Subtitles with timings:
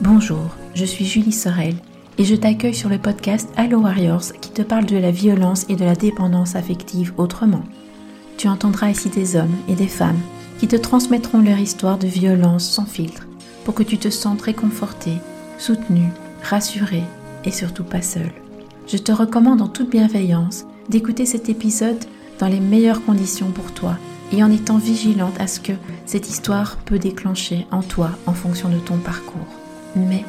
[0.00, 1.74] Bonjour, je suis Julie Sorel
[2.18, 5.74] et je t'accueille sur le podcast Allo Warriors qui te parle de la violence et
[5.74, 7.64] de la dépendance affective autrement.
[8.36, 10.20] Tu entendras ici des hommes et des femmes
[10.60, 13.26] qui te transmettront leur histoire de violence sans filtre
[13.64, 15.14] pour que tu te sentes réconforté,
[15.58, 16.04] soutenu,
[16.44, 17.02] rassuré
[17.44, 18.30] et surtout pas seul.
[18.86, 22.04] Je te recommande en toute bienveillance d'écouter cet épisode
[22.38, 23.96] dans les meilleures conditions pour toi
[24.32, 25.72] et en étant vigilante à ce que
[26.06, 29.67] cette histoire peut déclencher en toi en fonction de ton parcours.
[29.96, 30.24] Mais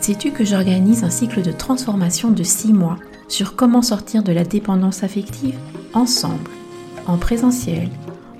[0.00, 2.98] sais-tu que j'organise un cycle de transformation de 6 mois
[3.28, 5.56] sur comment sortir de la dépendance affective
[5.94, 6.50] ensemble,
[7.06, 7.88] en présentiel,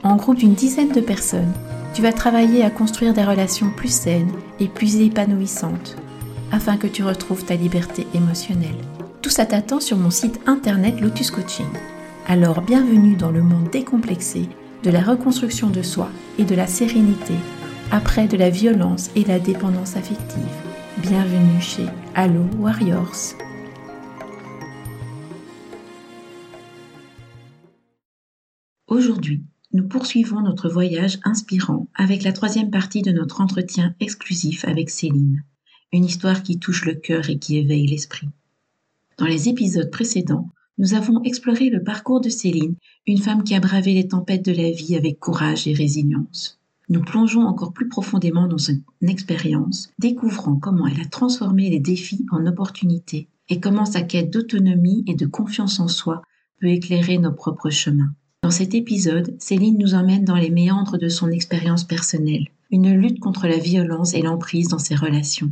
[0.02, 1.52] en groupe d'une dizaine de personnes?
[1.95, 5.97] Tu vas travailler à construire des relations plus saines et plus épanouissantes
[6.52, 8.77] afin que tu retrouves ta liberté émotionnelle.
[9.23, 11.67] Tout ça t'attend sur mon site internet Lotus Coaching.
[12.28, 14.48] Alors bienvenue dans le monde décomplexé
[14.83, 16.09] de la reconstruction de soi
[16.39, 17.34] et de la sérénité
[17.90, 20.42] après de la violence et la dépendance affective.
[21.02, 23.34] Bienvenue chez Allo Warriors.
[28.88, 34.91] Aujourd'hui, nous poursuivons notre voyage inspirant avec la troisième partie de notre entretien exclusif avec
[34.91, 35.44] Céline.
[35.92, 38.28] Une histoire qui touche le cœur et qui éveille l'esprit.
[39.18, 42.74] Dans les épisodes précédents, nous avons exploré le parcours de Céline,
[43.06, 46.55] une femme qui a bravé les tempêtes de la vie avec courage et résilience.
[46.89, 52.25] Nous plongeons encore plus profondément dans son expérience, découvrant comment elle a transformé les défis
[52.31, 56.23] en opportunités et comment sa quête d'autonomie et de confiance en soi
[56.61, 58.12] peut éclairer nos propres chemins.
[58.42, 63.19] Dans cet épisode, Céline nous emmène dans les méandres de son expérience personnelle, une lutte
[63.19, 65.51] contre la violence et l'emprise dans ses relations.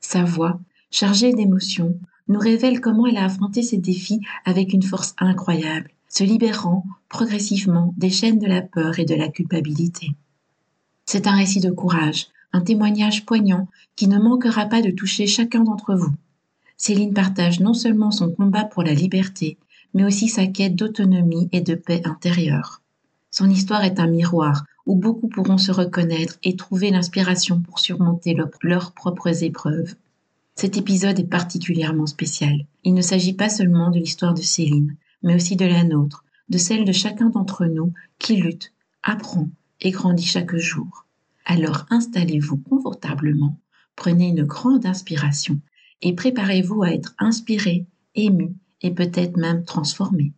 [0.00, 5.14] Sa voix, chargée d'émotions, nous révèle comment elle a affronté ces défis avec une force
[5.18, 10.14] incroyable, se libérant progressivement des chaînes de la peur et de la culpabilité.
[11.12, 13.66] C'est un récit de courage, un témoignage poignant
[13.96, 16.12] qui ne manquera pas de toucher chacun d'entre vous.
[16.76, 19.58] Céline partage non seulement son combat pour la liberté,
[19.92, 22.80] mais aussi sa quête d'autonomie et de paix intérieure.
[23.32, 28.36] Son histoire est un miroir où beaucoup pourront se reconnaître et trouver l'inspiration pour surmonter
[28.62, 29.96] leurs propres épreuves.
[30.54, 32.66] Cet épisode est particulièrement spécial.
[32.84, 34.94] Il ne s'agit pas seulement de l'histoire de Céline,
[35.24, 38.72] mais aussi de la nôtre, de celle de chacun d'entre nous qui lutte,
[39.02, 39.48] apprend
[39.80, 41.06] et grandit chaque jour.
[41.44, 43.58] Alors installez-vous confortablement,
[43.96, 45.60] prenez une grande inspiration
[46.02, 50.32] et préparez-vous à être inspiré, ému et peut-être même transformé.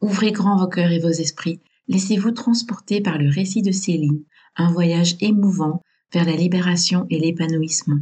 [0.00, 4.24] Ouvrez grand vos cœurs et vos esprits, laissez-vous transporter par le récit de Céline,
[4.56, 5.82] un voyage émouvant
[6.12, 8.00] vers la libération et l'épanouissement.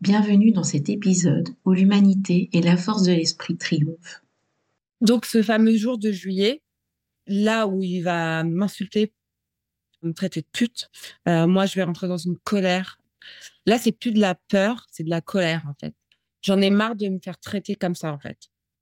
[0.00, 4.22] Bienvenue dans cet épisode où l'humanité et la force de l'esprit triomphent.
[5.00, 6.62] Donc ce fameux jour de juillet,
[7.26, 9.12] là où il va m'insulter,
[10.06, 10.90] me traiter de pute,
[11.28, 12.98] euh, moi je vais rentrer dans une colère.
[13.66, 15.94] Là c'est plus de la peur, c'est de la colère en fait.
[16.42, 18.38] J'en ai marre de me faire traiter comme ça en fait.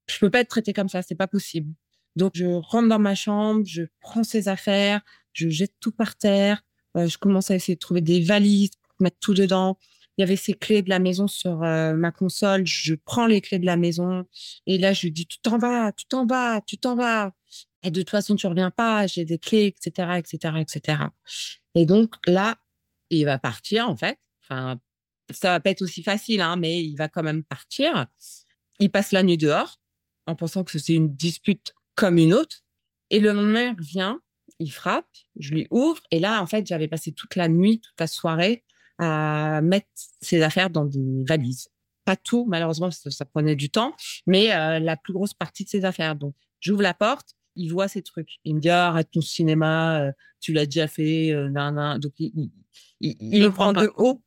[0.08, 1.74] Je peux pas être traité comme ça, c'est pas possible.
[2.16, 5.00] Donc je rentre dans ma chambre, je prends ses affaires,
[5.32, 6.62] je jette tout par terre,
[6.96, 8.70] euh, je commence à essayer de trouver des valises,
[9.00, 9.78] mettre tout dedans
[10.16, 12.66] il y avait ses clés de la maison sur euh, ma console.
[12.66, 14.24] Je prends les clés de la maison
[14.66, 17.32] et là, je lui dis, tu t'en vas, tu t'en vas, tu t'en vas.
[17.84, 20.98] Et de toute façon, tu reviens pas, j'ai des clés, etc., etc., etc.
[21.74, 22.56] Et donc là,
[23.10, 24.18] il va partir, en fait.
[24.42, 24.80] Enfin,
[25.30, 28.06] ça va pas être aussi facile, hein, mais il va quand même partir.
[28.80, 29.80] Il passe la nuit dehors
[30.26, 32.62] en pensant que c'est une dispute comme une autre.
[33.10, 34.20] Et le lendemain, il vient,
[34.58, 36.00] il frappe, je lui ouvre.
[36.10, 38.64] Et là, en fait, j'avais passé toute la nuit, toute la soirée
[38.98, 39.88] à mettre
[40.20, 41.68] ses affaires dans des valises.
[42.04, 43.94] Pas tout, malheureusement, ça, ça prenait du temps,
[44.26, 46.16] mais euh, la plus grosse partie de ses affaires.
[46.16, 48.38] Donc, j'ouvre la porte, il voit ces trucs.
[48.44, 52.12] Il me dit ah, arrête ton cinéma, euh, tu l'as déjà fait, euh, nan, Donc
[52.18, 52.50] il,
[53.00, 54.22] il, il, me prend de haut.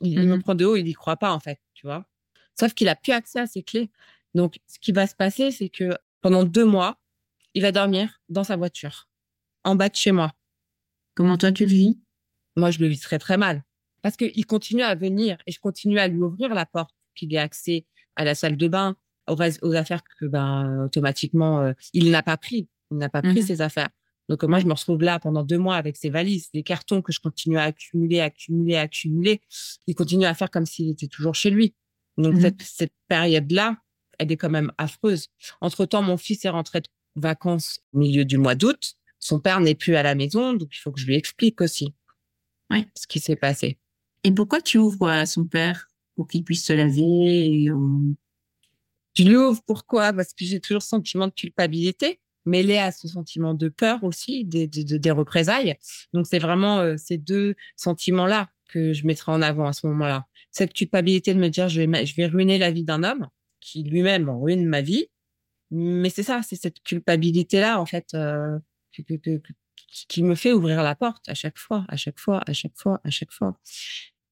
[0.00, 2.06] Il, me mmh prend de haut, il n'y croit pas en fait, tu vois.
[2.58, 3.90] Sauf qu'il a plus accès à ses clés.
[4.34, 7.00] Donc ce qui va se passer, c'est que pendant deux mois,
[7.54, 9.08] il va dormir dans sa voiture,
[9.64, 10.32] en bas de chez moi.
[11.14, 11.98] Comment toi tu le vis?
[12.56, 13.64] Moi je le vis très très mal
[14.06, 17.38] parce qu'il continue à venir et je continue à lui ouvrir la porte qu'il ait
[17.38, 18.94] accès à la salle de bain,
[19.26, 23.40] aux, aux affaires que ben automatiquement euh, il n'a pas pris, il n'a pas pris
[23.40, 23.88] mmh ses affaires.
[24.28, 27.12] Donc moi je me retrouve là pendant deux mois avec ses valises, des cartons que
[27.12, 29.40] je continue à accumuler, accumuler, accumuler.
[29.86, 31.74] Il continue à faire comme s'il était toujours chez lui.
[32.18, 33.76] Donc mmh cette, cette période-là,
[34.18, 35.28] elle est quand même affreuse.
[35.60, 38.94] Entre temps, mon fils est rentré de vacances au milieu du mois d'août.
[39.18, 41.94] Son père n'est plus à la maison, donc il faut que je lui explique aussi
[42.70, 42.86] ouais.
[42.94, 43.78] ce qui s'est passé.
[44.24, 48.14] Et pourquoi tu ouvres à son père pour qu'il puisse se laver et, euh,
[49.14, 50.12] Je lui ouvre pourquoi?
[50.12, 54.44] Parce que j'ai toujours ce sentiment de culpabilité, mêlé à ce sentiment de peur aussi,
[54.44, 55.76] des, des, représailles.
[56.12, 60.26] Donc c'est vraiment euh, ces deux sentiments-là que je mettrai en avant à ce moment-là.
[60.50, 63.28] Cette culpabilité de me dire je vais, je vais ruiner la vie d'un homme
[63.60, 65.06] qui lui-même ruine ma vie.
[65.70, 68.58] Mais c'est ça, c'est cette culpabilité-là, en fait, euh,
[70.08, 73.00] qui me fait ouvrir la porte à chaque fois, à chaque fois, à chaque fois,
[73.04, 73.58] à chaque fois.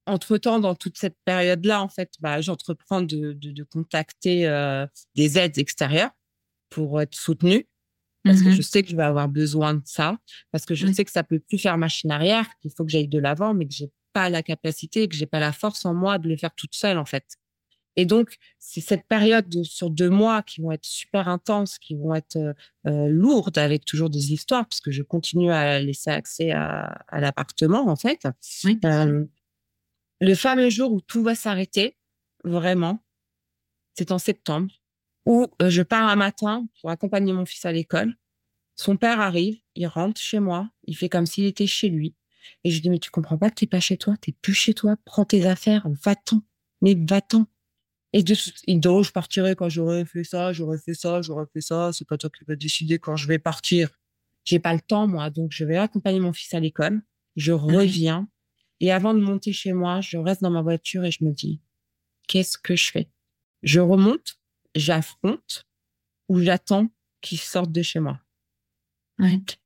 [0.06, 5.38] Entre-temps, dans toute cette période-là, en fait, bah, j'entreprends de, de, de, contacter euh, des
[5.38, 6.10] aides extérieures
[6.68, 7.66] pour être soutenue
[8.24, 10.18] parce que mmh je sais que je vais avoir besoin de ça,
[10.50, 13.08] parce que je sais que ça peut plus faire machine arrière, qu'il faut que j'aille
[13.08, 16.18] de l'avant, mais que j'ai pas la capacité, que j'ai pas la force en moi
[16.18, 17.24] de le faire toute seule en fait.
[17.96, 21.94] Et donc c'est cette période de, sur deux mois qui vont être super intenses, qui
[21.94, 22.52] vont être euh,
[22.86, 27.20] euh lourdes avec toujours des histoires, parce que je continue à laisser accès à, à
[27.20, 28.26] l'appartement en fait.
[28.64, 28.80] Oui.
[28.84, 29.24] Euh,
[30.20, 31.96] le fameux jour où tout va s'arrêter,
[32.44, 33.04] vraiment,
[33.94, 34.72] c'est en septembre
[35.26, 38.14] où euh, je pars un matin pour accompagner mon fils à l'école.
[38.76, 42.14] Son père arrive, il rentre chez moi, il fait comme s'il était chez lui.
[42.64, 44.74] Et je dis, mais tu comprends pas que t'es pas chez toi, t'es plus chez
[44.74, 46.42] toi, prends tes affaires, va-t'en,
[46.82, 47.46] mais va-t'en.
[48.12, 48.34] Et de,
[48.66, 51.90] il dit, oh, je partirai quand j'aurai fait ça, j'aurai fait ça, j'aurai fait ça,
[51.92, 53.90] c'est pas toi qui vas décider quand je vais partir.
[54.44, 57.02] J'ai pas le temps, moi, donc je vais accompagner mon fils à l'école,
[57.34, 58.28] je reviens,
[58.80, 61.60] et avant de monter chez moi, je reste dans ma voiture et je me dis,
[62.28, 63.08] qu'est-ce que je fais?
[63.62, 64.38] Je remonte,
[64.74, 65.66] j'affronte
[66.28, 66.88] ou j'attends
[67.20, 68.20] qu'ils sortent de chez moi.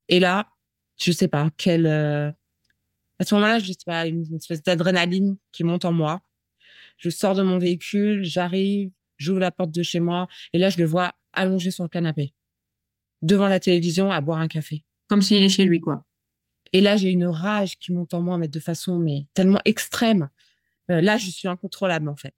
[0.09, 0.49] Et là,
[0.99, 1.87] je sais pas quelle.
[1.87, 2.31] Euh,
[3.19, 6.23] à ce moment-là, je sais pas une espèce d'adrénaline qui monte en moi.
[6.99, 10.79] Je sors de mon véhicule, j'arrive, j'ouvre la porte de chez moi et là, je
[10.79, 12.35] le vois allongé sur le canapé,
[13.23, 14.85] devant la télévision, à boire un café.
[15.09, 16.05] Comme s'il est chez lui, quoi.
[16.73, 20.29] Et là, j'ai une rage qui monte en moi, mais de façon mais tellement extrême.
[20.91, 22.35] Euh, là, je suis incontrôlable en fait.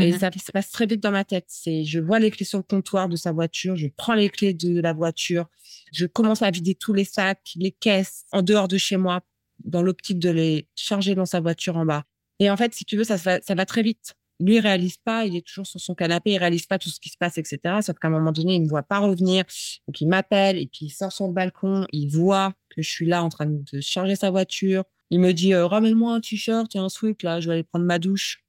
[0.00, 1.44] Et mmh ça, se passe très vite dans ma tête.
[1.48, 4.54] C'est, je vois les clés sur le comptoir de sa voiture, je prends les clés
[4.54, 5.46] de la voiture,
[5.92, 9.20] je commence à vider tous les sacs, les caisses en dehors de chez moi,
[9.64, 12.04] dans l'optique de les charger dans sa voiture en bas.
[12.40, 14.14] Et en fait, si tu veux, ça, va, ça va très vite.
[14.40, 16.98] Lui, il réalise pas, il est toujours sur son canapé, il réalise pas tout ce
[16.98, 17.60] qui se passe, etc.
[17.82, 19.44] Sauf qu'à un moment donné, il ne voit pas revenir.
[19.86, 23.06] Donc, il m'appelle et puis il sort sur le balcon, il voit que je suis
[23.06, 24.82] là en train de charger sa voiture.
[25.10, 27.84] Il me dit, euh, ramène-moi un t-shirt et un sweat, là, je vais aller prendre
[27.84, 28.43] ma douche.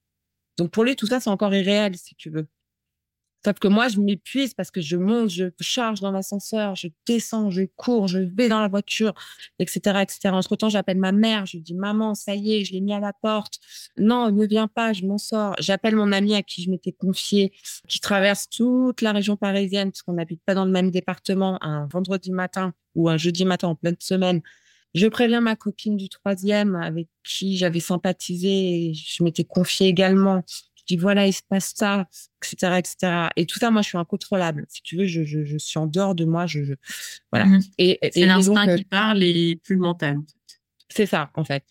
[0.57, 2.47] Donc pour lui, tout ça, c'est encore irréel, si tu veux.
[3.45, 7.51] Sauf que moi, je m'épuise parce que je monte, je charge dans l'ascenseur, je descends,
[7.51, 9.13] je cours, je vais dans la voiture,
[9.59, 10.29] etc., etc.
[10.31, 12.99] Entre temps, j'appelle ma mère, je dis maman, ça y est, je l'ai mis à
[12.99, 13.59] la porte.
[13.97, 15.53] Non, ne viens pas, je m'en sors.
[15.59, 17.53] J'appelle mon ami à qui je m'étais confiée,
[17.87, 21.85] qui traverse toute la région parisienne, parce qu'on n'habite pas dans le même département, un
[21.85, 24.41] vendredi matin ou un jeudi matin en pleine semaine.
[24.95, 30.41] Je préviens ma copine du troisième avec qui j'avais sympathisé et je m'étais confiée également.
[30.77, 32.07] Je dis voilà, il se passe ça,
[32.41, 33.27] etc., etc.
[33.35, 34.65] Et tout ça, moi, je suis incontrôlable.
[34.69, 36.45] Si tu veux, je, je, je suis en dehors de moi.
[36.45, 36.73] Je, je...
[37.29, 37.45] voilà.
[37.45, 40.17] Mmh et, c'est l'instinct euh qui parle et plus le mental.
[40.87, 41.65] C'est ça, en fait.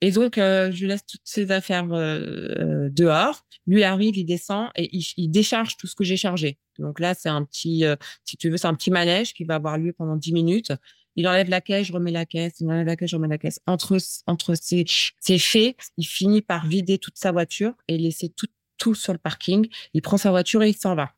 [0.00, 3.46] Et donc, euh, je laisse toutes ces affaires euh, dehors.
[3.68, 6.58] Lui arrive, il descend et il, il décharge tout ce que j'ai chargé.
[6.80, 7.84] Donc là, c'est un petit,
[8.24, 10.72] si tu veux, c'est un petit manège qui va avoir lieu pendant 10 minutes.
[11.16, 13.38] Il enlève la caisse, je remets la caisse, il enlève la caisse, je remets la
[13.38, 13.60] caisse.
[13.66, 14.84] Entre, entre ces,
[15.20, 19.18] ces faits, il finit par vider toute sa voiture et laisser tout, tout sur le
[19.18, 19.68] parking.
[19.92, 21.12] Il prend sa voiture et il s'en va.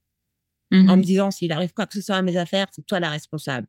[0.73, 1.03] En me mhm.
[1.03, 3.69] disant, s'il arrive quoi que ce soit à mes affaires, c'est toi la responsable.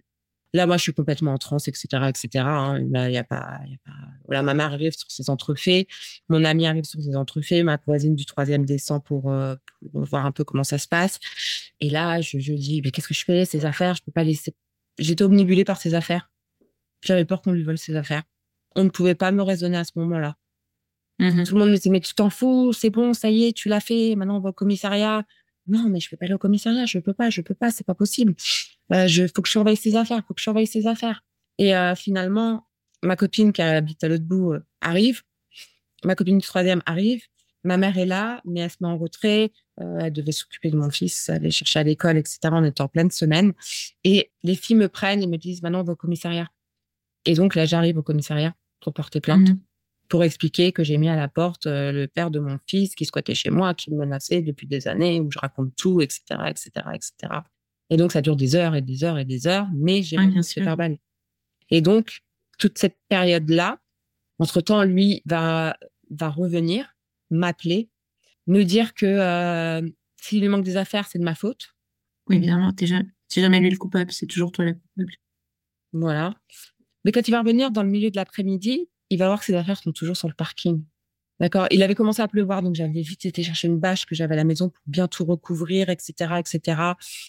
[0.54, 2.46] Là, moi, je suis complètement en transe, etc., etc.
[2.48, 2.80] Hein.
[2.90, 3.92] Là, il y a pas, y a pas.
[4.26, 5.88] Voilà, ma mère arrive sur ses entrefaits,
[6.30, 9.56] mon ami arrive sur ses entrefaits, ma voisine du troisième descend pour, euh,
[9.92, 11.20] pour, voir un peu comment ça se passe.
[11.80, 13.46] Et là, je, je dis, mais qu'est-ce que je fais?
[13.46, 14.56] Ces affaires, je peux pas laisser
[14.98, 16.32] J'étais omnibulée par ses affaires.
[17.04, 18.24] J'avais peur qu'on lui vole ses affaires.
[18.76, 20.38] On ne pouvait pas me raisonner à ce moment-là.
[21.20, 23.54] Mmh Tout le monde me disait, mais tu t'en fous, c'est bon, ça y est,
[23.54, 25.26] tu l'as fait, maintenant on va au commissariat.
[25.68, 27.86] Non, mais je peux pas aller au commissariat, je peux pas, je peux pas, c'est
[27.86, 28.36] pas possible.
[28.94, 31.24] Euh, je, faut que je surveille ses affaires, faut que je surveille ses affaires.
[31.58, 32.68] Et euh, finalement,
[33.04, 35.24] ma copine qui habite à l'autre bout euh, arrive,
[36.06, 37.24] ma copine du troisième arrive,
[37.64, 39.52] ma mère est là, mais elle se met en retrait.
[39.80, 42.40] Euh, elle devait s'occuper de mon fils, aller chercher à l'école, etc.
[42.52, 43.54] On était en pleine semaine.
[44.04, 46.50] Et les filles me prennent et me disent, maintenant, on va au commissariat.
[47.26, 49.60] Et donc, là, j'arrive au commissariat pour porter plainte, mmh
[50.10, 53.06] pour expliquer que j'ai mis à la porte euh, le père de mon fils qui
[53.06, 56.70] squattait chez moi, qui me menaçait depuis des années, où je raconte tout, etc., etc.,
[56.94, 57.42] etc.
[57.90, 60.42] Et donc, ça dure des heures et des heures et des heures, mais j'ai rien
[60.44, 60.98] fait verbal.
[61.70, 62.22] Et donc,
[62.58, 63.80] toute cette période-là,
[64.40, 65.78] entre-temps, lui va,
[66.10, 66.96] va revenir,
[67.30, 67.90] m'appeler,
[68.48, 69.88] me dire que euh,
[70.22, 71.76] s'il lui manque des affaires, c'est de ma faute.
[72.28, 75.14] Oui, évidemment, t'es jamais, jamais lui le coupable, c'est toujours toi le coupable.
[75.94, 76.36] Voilà.
[77.06, 79.56] Mais quand il va revenir dans le milieu de l'après-midi, il va voir que ses
[79.56, 80.84] affaires sont toujours sur le parking.
[81.40, 81.68] D'accord?
[81.70, 84.38] Il avait commencé à pleuvoir, donc j'avais vite été chercher une bâche que j'avais à
[84.38, 86.82] la maison pour bien tout recouvrir, etc., etc.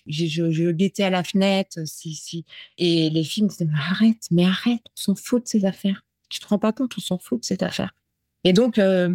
[0.07, 2.45] Je guettais à la fenêtre, si, si.
[2.79, 6.03] Et les filles me disaient, mais arrête, mais arrête, on s'en fout de ces affaires.
[6.31, 7.95] Tu te rends pas compte, on s'en fout de cette affaire.
[8.45, 9.15] Et donc, euh,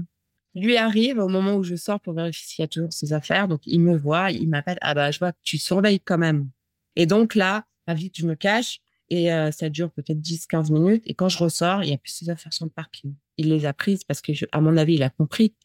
[0.55, 3.48] lui arrive au moment où je sors pour vérifier s'il y a toujours ses affaires.
[3.48, 4.77] Donc, il me voit, il m'appelle.
[4.81, 6.50] Ah bah, je vois que tu surveilles quand même.
[6.95, 8.79] Et donc là, à vite, je me cache
[9.10, 11.03] et euh, ça dure peut-être 10-15 minutes.
[11.05, 13.15] Et quand je ressors, il y a plus ses affaires sur le parking.
[13.38, 15.55] Il les a prises parce que, à mon avis, il a compris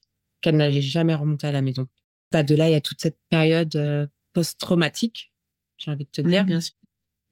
[0.40, 1.86] qu'elle n'allait jamais remonter à la maison.
[2.32, 5.32] Bah, de là, il y a toute cette période euh, post-traumatique,
[5.76, 6.74] j'ai envie de te dire, bien sûr.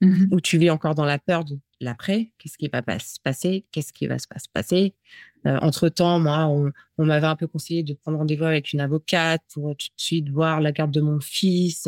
[0.01, 2.31] Mmh où tu vis encore dans la peur de l'après.
[2.37, 4.95] Qu'est-ce qui va se passer Qu'est-ce qui va se passer
[5.45, 9.43] euh, Entre-temps, moi, on, on m'avait un peu conseillé de prendre rendez-vous avec une avocate
[9.53, 11.87] pour tout de suite voir la garde de mon fils,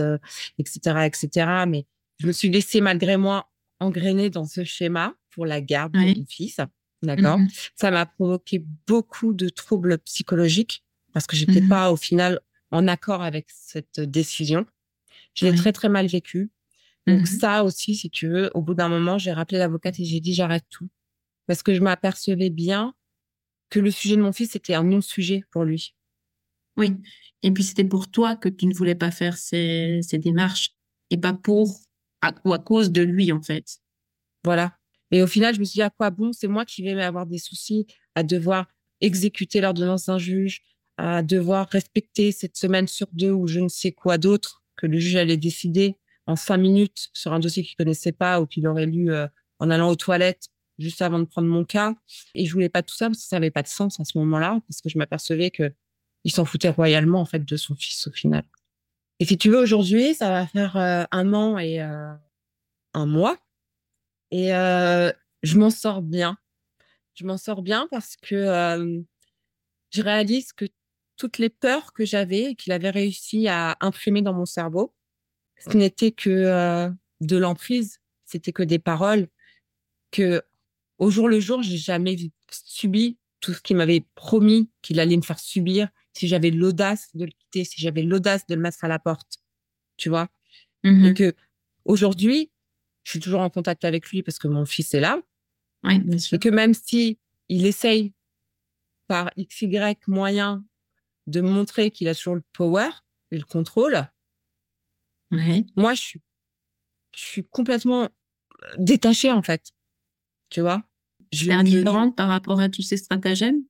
[0.58, 1.29] etc., euh, etc.
[1.67, 1.86] Mais
[2.19, 6.25] je me suis laissée malgré moi engrainer dans ce schéma pour la garde de mon
[6.27, 6.60] fils.
[7.01, 11.96] D'accord mmh Ça m'a provoqué beaucoup de troubles psychologiques parce que j'étais mmh pas au
[11.96, 12.41] final
[12.72, 14.65] en accord avec cette décision.
[15.34, 16.51] Je l'ai très très mal vécu.
[17.10, 20.06] Donc mmh ça aussi, si tu veux, au bout d'un moment, j'ai rappelé l'avocate et
[20.06, 20.89] j'ai dit j'arrête tout
[21.48, 22.94] parce que je m'apercevais bien
[23.70, 25.96] que le sujet de mon fils était un non-sujet pour lui.
[26.78, 26.96] Oui.
[27.44, 30.72] Et puis c'était pour toi que tu ne voulais pas faire ces, ces démarches
[31.10, 31.80] et pas pour
[32.22, 33.80] à, ou à cause de lui en fait.
[34.44, 34.78] Voilà.
[35.12, 36.32] Et au final, je me suis dit à quoi bon?
[36.34, 38.68] C'est moi qui vais avoir des soucis à devoir
[39.01, 40.62] exécuter l'ordonnance d'un juge,
[40.98, 45.00] à devoir respecter cette semaine sur deux ou je ne sais quoi d'autre que le
[45.00, 45.96] juge allait décider
[46.30, 49.72] en cinq minutes sur un dossier qu'il connaissait pas ou qu'il aurait lu euh, en
[49.72, 51.96] allant aux toilettes juste avant de prendre mon cas.
[52.36, 54.16] Et je voulais pas tout ça parce que ça n'avait pas de sens à ce
[54.20, 55.74] moment-là parce que je m'apercevais que
[56.24, 58.44] il s'en foutait royalement en fait de son fils au final.
[59.20, 62.14] Et si tu veux aujourd'hui, ça va faire euh, un an et euh,
[62.94, 63.38] un mois
[64.30, 66.38] et je m'en sors bien.
[67.16, 69.04] Je m'en sors bien parce que
[69.90, 70.66] je réalise que
[71.18, 74.94] toutes les peurs que j'avais et qu'il avait réussi à imprimer dans mon cerveau,
[75.60, 76.89] ce n'était que euh,
[77.22, 79.28] de l'emprise, c'était que des paroles
[80.12, 80.42] que
[80.98, 82.18] au jour le jour, j'ai jamais
[82.51, 87.25] subi tout ce qu'il m'avait promis qu'il allait me faire subir si j'avais l'audace de
[87.25, 89.38] le quitter, si j'avais l'audace de le mettre à la porte.
[89.98, 90.30] Tu vois?
[90.84, 91.36] Mmh et que
[91.86, 92.51] aujourd'hui,
[93.04, 95.22] je suis toujours en contact avec lui parce que mon fils est là.
[95.84, 96.36] Oui, bien sûr.
[96.36, 98.13] Et que même si il essaye
[99.08, 100.63] par XY moyen
[101.28, 102.89] de montrer qu'il a toujours le power
[103.32, 104.08] et le contrôle.
[105.76, 106.22] Moi, je suis,
[107.16, 108.08] je suis complètement euh,
[108.78, 109.72] détachée, en fait.
[110.50, 110.84] Tu vois?
[111.32, 113.62] Je suis indifférente par rapport à tous ces stratagèmes?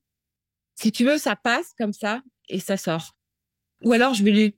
[0.76, 3.14] Si tu veux, ça passe comme ça et ça sort.
[3.82, 4.56] Ou alors, je vais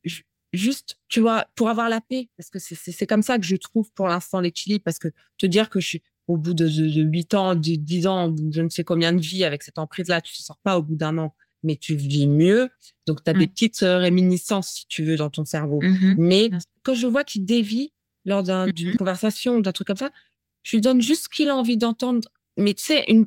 [0.53, 3.91] juste, tu vois, pour avoir la paix, parce que c'est comme ça que je trouve
[3.93, 7.35] pour l'instant l'équilibre, parce que te dire que je suis au bout de, de, 8
[7.35, 10.45] ans, de 10 ans, je ne sais combien de vie avec cette emprise-là, tu ne
[10.45, 12.71] sors pas au bout d'un an mais tu vis mieux.
[13.07, 13.51] Donc, tu as des mmh.
[13.51, 15.81] petites euh, réminiscences, si tu veux, dans ton cerveau.
[15.83, 16.51] Mmh mais
[16.83, 17.93] quand je vois qu'il dévie
[18.25, 20.11] lors mmh d'une conversation ou d'un truc comme ça,
[20.63, 22.29] je lui donne juste ce qu'il a envie d'entendre.
[22.57, 23.27] Mais tu sais, une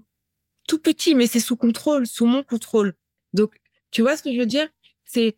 [0.67, 2.93] tout petit, mais c'est sous contrôle, sous mon contrôle.
[3.33, 3.55] Donc,
[3.91, 4.67] tu vois ce que je veux dire?
[5.05, 5.35] C'est,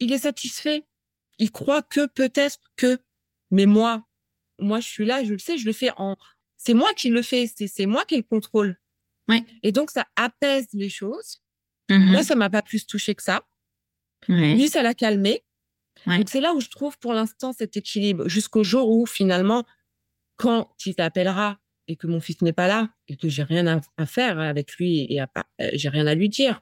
[0.00, 0.84] il est satisfait.
[1.38, 2.98] Il croit que peut-être que,
[3.50, 4.06] mais moi,
[4.58, 6.16] moi, je suis là, je le sais, je le fais en.
[6.56, 8.78] C'est moi qui le fais, c'est moi qui le contrôle.
[9.28, 9.44] Ouais.
[9.62, 11.41] Et donc, ça apaise les choses.
[11.98, 13.42] Moi, mmh ça m'a pas plus touché que ça.
[14.28, 15.42] Lui, ça l'a calmé.
[16.06, 19.64] Donc, c'est là où je trouve pour l'instant cet équilibre jusqu'au jour où finalement,
[20.36, 21.58] quand il t'appellera
[21.88, 25.06] et que mon fils n'est pas là et que j'ai rien à, faire avec lui
[25.10, 25.26] et euh,
[25.74, 26.60] j'ai rien à lui dire.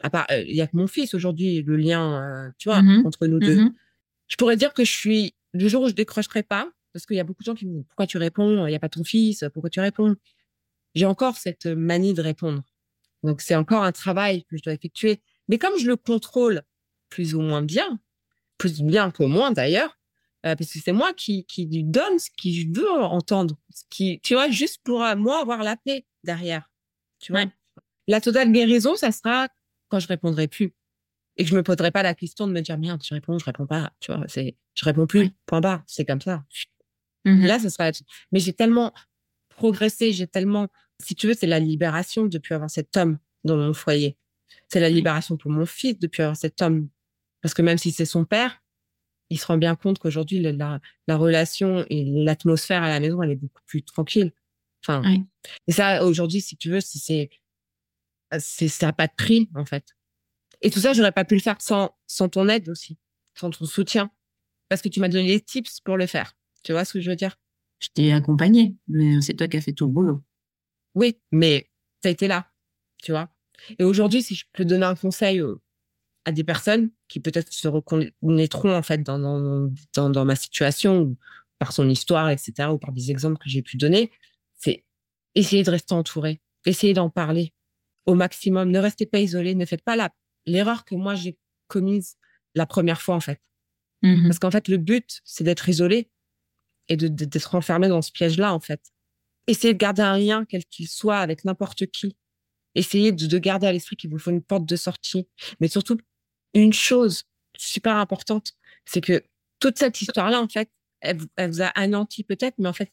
[0.00, 2.82] À part, euh, il y a que mon fils aujourd'hui, le lien, euh, tu vois,
[2.82, 3.64] mmh entre nous deux.
[3.64, 3.74] Mmh
[4.28, 7.20] je pourrais dire que je suis, le jour où je décrocherai pas, parce qu'il y
[7.20, 8.66] a beaucoup de gens qui me disent, pourquoi tu réponds?
[8.66, 10.16] Il n'y a pas ton fils, pourquoi tu réponds?
[10.94, 12.62] J'ai encore cette manie de répondre.
[13.22, 15.20] Donc, c'est encore un travail que je dois effectuer.
[15.48, 16.62] Mais comme je le contrôle
[17.08, 18.00] plus ou moins bien,
[18.58, 19.98] plus bien que moins d'ailleurs,
[20.44, 24.20] euh, parce que c'est moi qui, qui lui donne ce qu'il veut entendre, ce qui,
[24.20, 26.68] tu vois, juste pour euh, moi avoir la paix derrière.
[27.20, 27.44] Tu vois,
[28.08, 29.48] la totale guérison, ça sera
[29.88, 30.74] quand je répondrai plus
[31.36, 33.44] et que je me poserai pas la question de me dire merde, je réponds, je
[33.44, 33.92] réponds pas.
[34.00, 35.30] Tu vois, c'est, je réponds plus.
[35.46, 35.82] Point barre.
[35.86, 36.44] C'est comme ça.
[37.24, 37.90] Mmh Là, ce sera.
[38.32, 38.92] Mais j'ai tellement
[39.50, 40.68] progressé, j'ai tellement
[41.02, 44.16] si tu veux, c'est la libération depuis avoir cet homme dans mon foyer.
[44.68, 46.88] C'est la libération pour mon fils depuis avoir cet homme.
[47.40, 48.62] Parce que même si c'est son père,
[49.30, 53.30] il se rend bien compte qu'aujourd'hui, la, la, relation et l'atmosphère à la maison, elle
[53.30, 54.32] est beaucoup plus tranquille.
[54.84, 55.02] Enfin,
[55.66, 57.30] et ça, aujourd'hui, si tu veux, c'est,
[58.38, 59.96] c'est, ça n'a pas de prix, en fait.
[60.60, 62.98] Et tout ça, j'aurais pas pu le faire sans, sans ton aide aussi,
[63.34, 64.10] sans ton soutien.
[64.68, 66.36] Parce que tu m'as donné les tips pour le faire.
[66.62, 67.36] Tu vois ce que je veux dire?
[67.78, 70.22] Je t'ai accompagné, mais c'est toi qui as fait tout le boulot.
[70.94, 71.70] Oui, mais
[72.02, 72.50] ça a été là,
[73.02, 73.28] tu vois.
[73.78, 75.42] Et aujourd'hui, si je peux donner un conseil
[76.24, 81.16] à des personnes qui peut-être se reconnaîtront en fait dans, dans, dans, ma situation,
[81.58, 84.10] par son histoire, etc., ou par des exemples que j'ai pu donner,
[84.58, 84.84] c'est
[85.34, 87.52] essayer de rester entouré, essayer d'en parler.
[88.06, 88.70] au maximum.
[88.70, 89.54] Ne restez pas isolés.
[89.54, 90.10] Ne faites pas la
[90.46, 92.16] l'erreur que moi j'ai commise
[92.56, 93.40] la première fois en fait.
[94.02, 94.24] Mhm.
[94.24, 96.10] Parce qu'en fait, le but, c'est d'être isolé
[96.88, 98.80] et de, de- d'être enfermé dans ce piège-là, en fait.
[99.46, 102.16] Essayez de garder un lien, quel qu'il soit, avec n'importe qui.
[102.74, 105.28] Essayez de, de garder à l'esprit qu'il vous faut une porte de sortie.
[105.60, 105.98] Mais surtout,
[106.54, 107.24] une chose
[107.56, 108.52] super importante,
[108.84, 109.22] c'est que
[109.58, 110.70] toute cette histoire-là, en fait,
[111.00, 112.92] elle, vous- a anéanti peut-être, mais en fait,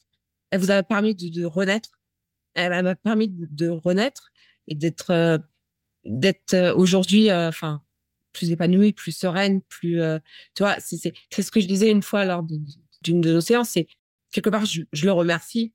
[0.52, 1.90] elle vous a permis de, renaître.
[2.56, 4.32] Elle m'a permis de, renaître
[4.68, 5.38] et d'être, euh,
[6.54, 7.84] euh, aujourd'hui, euh, enfin,
[8.34, 10.02] plus épanouie, plus sereine, plus,
[10.56, 13.88] tu vois, c'est, ce que je disais une fois lors d'une de nos séances, c'est
[14.32, 15.74] quelque part, je le remercie.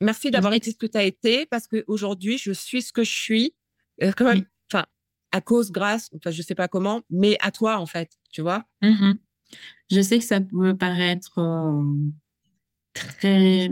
[0.00, 3.04] Merci d'avoir été ce que tu as été parce que aujourd'hui, je suis ce que
[3.04, 3.54] je suis.
[4.02, 4.44] Euh, quand même, Oui.
[4.72, 4.84] enfin,
[5.32, 8.64] à cause, grâce, enfin, je sais pas comment, mais à toi, en fait, tu vois.
[8.82, 9.18] Mhm.
[9.90, 11.82] Je sais que ça peut paraître euh,
[12.92, 13.70] très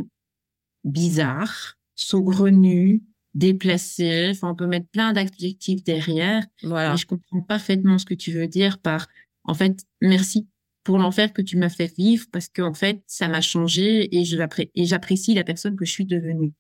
[0.85, 3.03] bizarre, saugrenu,
[3.35, 4.29] déplacé.
[4.31, 6.45] Enfin, on peut mettre plein d'adjectifs derrière.
[6.63, 6.95] Voilà.
[6.95, 9.07] Et je comprends parfaitement ce que tu veux dire par,
[9.45, 10.47] en fait, merci
[10.85, 14.25] pour l'enfer que tu m'as fait vivre parce que, en fait, ça m'a changé et
[14.25, 16.49] je l'appré- et j'apprécie la personne que je suis devenue.
[16.49, 16.55] En tout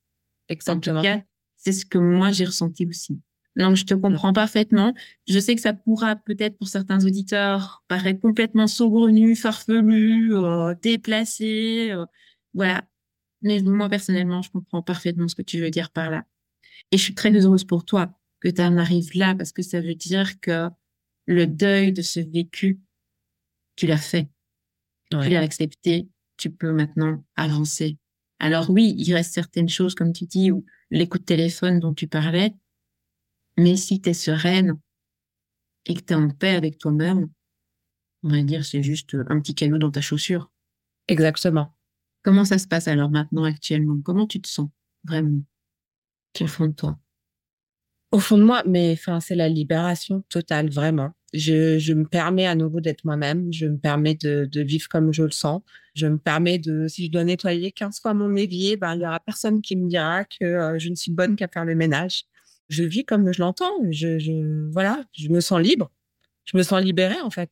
[0.49, 1.03] Exactement.
[1.03, 1.23] cas,
[1.57, 3.21] c'est ce que moi j'ai ressenti aussi.
[3.57, 4.93] Donc, je te comprends parfaitement.
[5.29, 11.91] Je sais que ça pourra peut-être pour certains auditeurs paraître complètement saugrenu, farfelu, euh, déplacé,
[11.93, 12.05] euh,
[12.53, 12.83] voilà.
[13.43, 16.25] Mais moi personnellement, je comprends parfaitement ce que tu veux dire par là.
[16.93, 19.81] Et je suis très heureuse pour toi que tu en arrives là parce que ça
[19.81, 20.69] veut dire que
[21.27, 22.81] le deuil de ce vécu,
[23.77, 24.29] tu l'as fait,
[25.11, 27.99] tu l'as accepté, tu peux maintenant avancer.
[28.39, 31.95] Alors oui, il reste certaines choses, comme tu dis, ou les coups de téléphone dont
[31.95, 32.55] tu parlais,
[33.57, 34.79] mais si tu es sereine
[35.87, 37.29] et que tu es en paix avec toi-même,
[38.23, 40.51] on va dire c'est juste un petit caillou dans ta chaussure.
[41.09, 41.75] Exactement.
[42.23, 44.01] Comment ça se passe alors maintenant actuellement?
[44.03, 44.69] Comment tu te sens
[45.05, 45.43] vraiment
[46.41, 46.99] au fond de toi?
[48.11, 51.11] Au fond de moi, mais enfin, c'est la libération totale, vraiment.
[51.35, 53.53] Je, je me permets à nouveau d'être moi-même.
[53.53, 55.63] Je me permets de, de vivre comme je le sens.
[55.95, 59.07] Je me permets de, si je dois nettoyer 15 fois mon évier, ben, il y
[59.07, 62.25] aura personne qui me dira que euh, je ne suis bonne qu'à faire le ménage.
[62.69, 63.75] Je vis comme je l'entends.
[63.91, 65.91] Je, je, voilà, je me sens libre.
[66.45, 67.51] Je me sens libérée, en fait.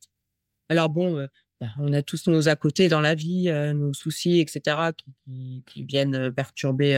[0.69, 1.27] Alors bon, euh,
[1.61, 4.61] ben, on a tous nos à côté dans la vie, euh, nos soucis, etc.,
[4.97, 6.93] qui, qui, qui viennent perturber.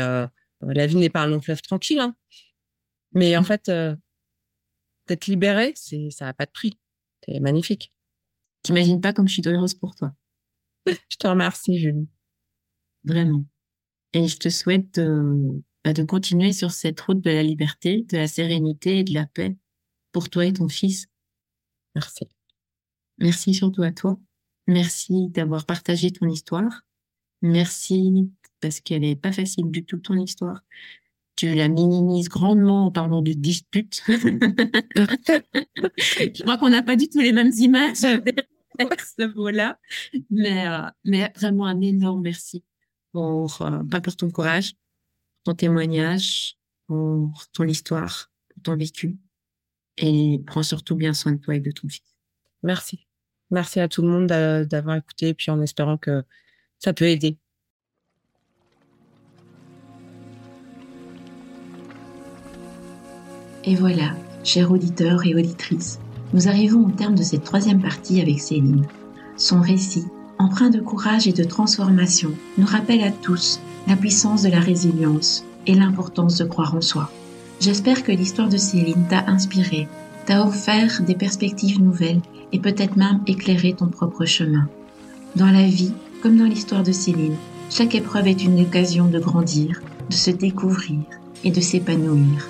[0.62, 2.16] la vie n'est pas un long fleuve tranquille, hein.
[3.16, 3.96] Mais en fait, euh,
[5.08, 6.78] d'être libéré, c'est, ça n'a pas de prix.
[7.26, 7.94] C'est magnifique.
[8.64, 10.14] T'imagines pas comme je suis heureuse pour toi,
[10.88, 12.08] Je te remercie, Julie.
[13.04, 13.46] vraiment.
[14.14, 18.18] Et je te souhaite de, bah, de continuer sur cette route de la liberté, de
[18.18, 19.56] la sérénité et de la paix
[20.12, 21.08] pour toi et ton fils.
[21.96, 22.28] Merci.
[23.18, 24.20] Merci surtout à toi.
[24.68, 26.82] Merci d'avoir partagé ton histoire.
[27.42, 30.64] Merci parce qu'elle est pas facile du tout ton histoire.
[31.36, 34.02] Tu la minimises grandement en parlant de dispute.
[34.08, 35.34] Je
[36.44, 39.78] crois qu'on n'a pas du tout les mêmes images avec ce mot-là.
[40.30, 42.64] Mais, euh, mais vraiment un énorme merci
[43.12, 44.74] pour, euh, pas pour ton courage,
[45.44, 49.18] pour ton témoignage, pour ton histoire, pour ton vécu.
[49.98, 52.16] Et prends surtout bien soin de toi et de ton fils.
[52.64, 53.08] Merci.
[53.52, 56.24] Merci à tout le monde d'a- d'avoir écouté, puis en espérant que
[56.80, 57.38] ça peut aider.
[63.68, 64.12] Et voilà,
[64.44, 66.00] chers auditeurs et auditrices,
[66.34, 68.86] nous arrivons au terme de cette troisième partie avec Céline.
[69.38, 70.06] Son récit,
[70.38, 75.44] empreint de courage et de transformation, nous rappelle à tous la puissance de la résilience
[75.66, 77.10] et l'importance de croire en soi.
[77.60, 79.88] J'espère que l'histoire de Céline t'a inspiré,
[80.28, 84.68] t'a offert des perspectives nouvelles et peut-être même éclairé ton propre chemin.
[85.36, 87.36] Dans la vie, comme dans l'histoire de Céline,
[87.72, 91.00] chaque épreuve est une occasion de grandir, de se découvrir
[91.44, 92.48] et de s'épanouir.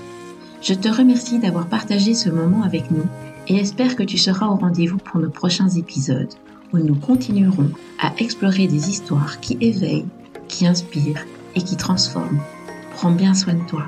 [0.66, 3.06] Je te remercie d'avoir partagé ce moment avec nous
[3.48, 6.34] et espère que tu seras au rendez-vous pour nos prochains épisodes
[6.74, 7.70] où nous continuerons
[8.02, 10.08] à explorer des histoires qui éveillent,
[10.48, 11.24] qui inspirent
[11.54, 12.42] et qui transforment.
[12.96, 13.84] Prends bien soin de toi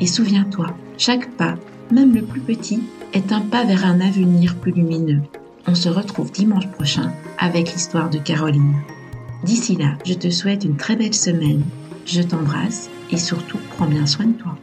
[0.00, 1.56] et souviens-toi, chaque pas,
[1.90, 5.20] même le plus petit, est un pas vers un avenir plus lumineux.
[5.66, 8.76] On se retrouve dimanche prochain avec l'histoire de Caroline.
[9.44, 11.62] D'ici là, je te souhaite une très belle semaine.
[12.06, 14.56] Je t'embrasse et surtout prends bien soin de toi.